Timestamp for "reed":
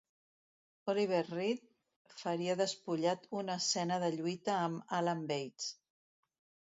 1.33-1.67